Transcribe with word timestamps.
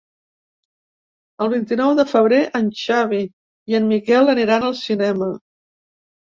El 1.45 1.51
vint-i-nou 1.51 1.93
de 1.99 2.05
febrer 2.13 2.39
en 2.61 2.71
Xavi 2.79 3.19
i 3.75 3.79
en 3.81 3.87
Miquel 3.93 4.33
aniran 4.35 4.67
al 4.71 4.75
cinema. 4.81 5.31